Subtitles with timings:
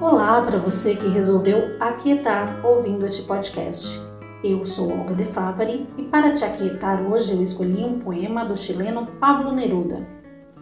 [0.00, 4.00] Olá para você que resolveu aquietar ouvindo este podcast.
[4.44, 8.56] Eu sou Olga de Favari e para te aquietar hoje eu escolhi um poema do
[8.56, 10.06] chileno Pablo Neruda.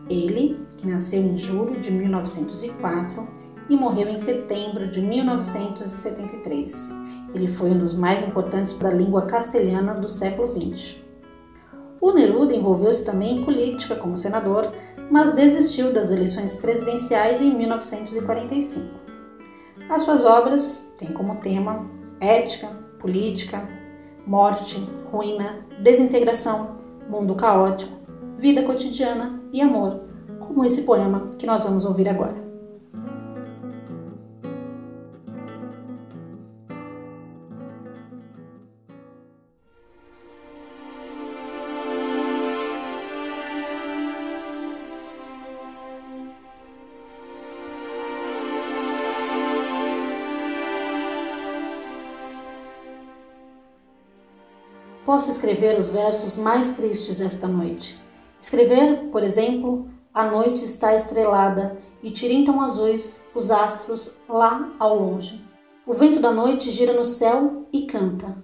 [0.09, 3.29] Ele, que nasceu em julho de 1904
[3.69, 6.95] e morreu em setembro de 1973.
[7.35, 10.97] Ele foi um dos mais importantes para a língua castelhana do século XX.
[12.01, 14.73] O Neruda envolveu-se também em política como senador,
[15.11, 19.06] mas desistiu das eleições presidenciais em 1945.
[19.89, 21.89] As suas obras têm como tema
[22.21, 22.69] ética,
[22.99, 23.69] política,
[24.27, 24.79] morte,
[25.13, 26.77] ruína, desintegração,
[27.09, 27.93] mundo caótico,
[28.37, 30.01] vida cotidiana e amor,
[30.41, 32.46] como esse poema que nós vamos ouvir agora.
[55.17, 57.99] Posso escrever os versos mais tristes esta noite.
[58.39, 65.43] Escrever, por exemplo, a noite está estrelada e tirintam azuis os astros lá ao longe.
[65.87, 68.37] O vento da noite gira no céu e canta.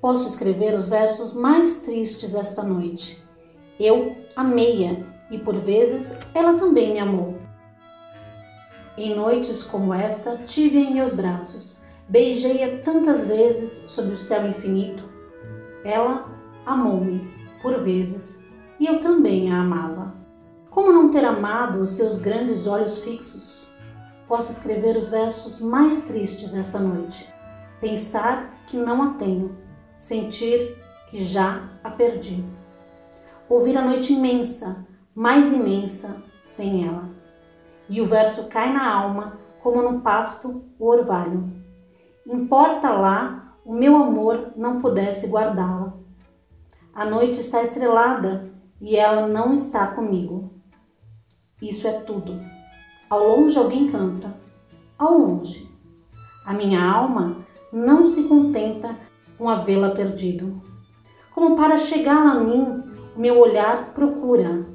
[0.00, 3.22] Posso escrever os versos mais tristes esta noite.
[3.78, 7.34] Eu amei-a e por vezes ela também me amou.
[8.96, 15.12] Em noites como esta, tive em meus braços, beijei-a tantas vezes sob o céu infinito
[15.84, 16.26] ela
[16.64, 17.20] amou-me,
[17.60, 18.42] por vezes,
[18.80, 20.14] e eu também a amava.
[20.70, 23.72] Como não ter amado os seus grandes olhos fixos?
[24.26, 27.32] Posso escrever os versos mais tristes esta noite.
[27.80, 29.56] Pensar que não a tenho,
[29.96, 30.74] sentir
[31.10, 32.44] que já a perdi.
[33.48, 37.10] Ouvir a noite imensa, mais imensa, sem ela.
[37.88, 41.52] E o verso cai na alma como no pasto o orvalho.
[42.26, 45.94] Importa lá o meu amor não pudesse guardá-la.
[46.94, 50.52] A noite está estrelada e ela não está comigo.
[51.62, 52.38] Isso é tudo.
[53.08, 54.34] Ao longe alguém canta,
[54.98, 55.66] ao longe.
[56.46, 57.38] A minha alma
[57.72, 58.94] não se contenta
[59.38, 60.62] com a vê-la perdido.
[61.34, 62.82] Como para chegar a mim,
[63.16, 64.66] o meu olhar procura,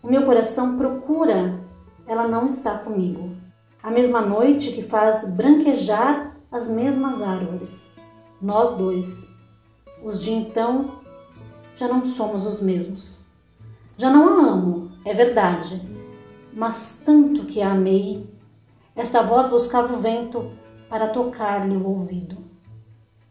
[0.00, 1.60] o meu coração procura,
[2.06, 3.36] ela não está comigo.
[3.82, 7.95] A mesma noite que faz branquejar as mesmas árvores
[8.40, 9.32] nós dois,
[10.02, 11.00] os de então,
[11.74, 13.24] já não somos os mesmos.
[13.96, 15.82] Já não a amo, é verdade,
[16.52, 18.28] mas tanto que a amei,
[18.94, 20.50] esta voz buscava o vento
[20.88, 22.36] para tocar-lhe o ouvido.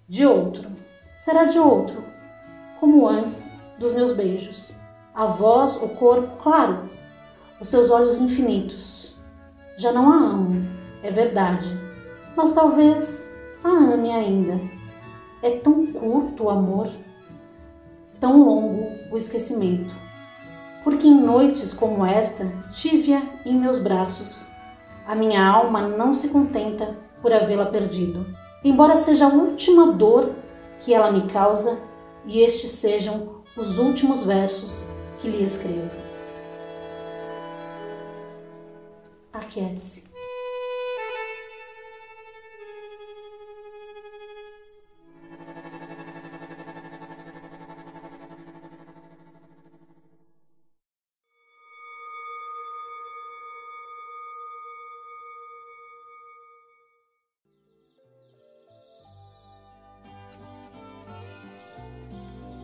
[0.08, 0.70] De outro,
[1.16, 2.04] será de outro,
[2.80, 4.76] como antes dos meus beijos.
[5.14, 6.90] A voz, o corpo, claro,
[7.60, 9.16] os seus olhos infinitos.
[9.78, 10.68] Já não a amo,
[11.02, 11.70] é verdade,
[12.36, 13.32] mas talvez
[13.64, 14.60] a ame ainda.
[15.46, 16.90] É tão curto o amor,
[18.20, 19.94] tão longo o esquecimento.
[20.84, 24.50] Porque em noites como esta tive-a em meus braços.
[25.06, 28.26] A minha alma não se contenta por havê-la perdido,
[28.64, 30.32] embora seja a última dor
[30.80, 31.78] que ela me causa
[32.26, 34.84] e estes sejam os últimos versos
[35.20, 35.96] que lhe escrevo.
[39.32, 40.15] Aquiete-se.